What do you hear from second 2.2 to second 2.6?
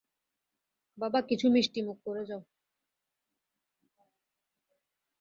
যাও।